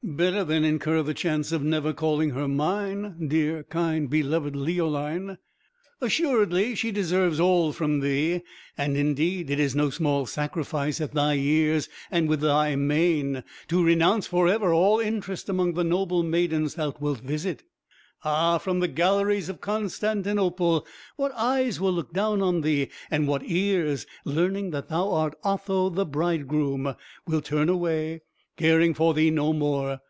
"Better 0.00 0.44
than 0.44 0.64
incur 0.64 1.02
the 1.02 1.12
chance 1.12 1.50
of 1.52 1.62
never 1.64 1.92
calling 1.92 2.30
her 2.30 2.46
mine. 2.48 3.26
Dear, 3.28 3.64
kind, 3.64 4.08
beloved 4.08 4.54
Leoline!" 4.56 5.38
"Assuredly, 6.00 6.74
she 6.76 6.90
deserves 6.92 7.38
all 7.40 7.72
from 7.72 7.98
thee; 8.00 8.42
and, 8.78 8.96
indeed, 8.96 9.50
it 9.50 9.58
is 9.58 9.74
no 9.74 9.90
small 9.90 10.24
sacrifice, 10.24 11.00
at 11.00 11.12
thy 11.12 11.34
years 11.34 11.88
and 12.12 12.28
with 12.28 12.40
thy 12.40 12.74
mien, 12.76 13.42
to 13.66 13.84
renounce 13.84 14.26
for 14.28 14.46
ever 14.48 14.72
all 14.72 14.98
interest 15.00 15.48
among 15.48 15.74
the 15.74 15.84
noble 15.84 16.22
maidens 16.22 16.76
thou 16.76 16.94
wilt 17.00 17.18
visit. 17.20 17.64
Ah, 18.24 18.58
from 18.58 18.78
the 18.78 18.88
galleries 18.88 19.48
of 19.48 19.60
Constantinople 19.60 20.86
what 21.16 21.32
eyes 21.34 21.80
will 21.80 21.92
look 21.92 22.12
down 22.14 22.40
on 22.40 22.60
thee, 22.62 22.88
and 23.10 23.26
what 23.28 23.42
ears, 23.44 24.06
learning 24.24 24.70
that 24.70 24.88
thou 24.88 25.10
art 25.12 25.36
Otho 25.44 25.90
the 25.90 26.06
bridegroom, 26.06 26.94
will 27.26 27.42
turn 27.42 27.68
away, 27.68 28.22
caring 28.56 28.92
for 28.92 29.14
thee 29.14 29.30
no 29.30 29.52
more! 29.52 30.00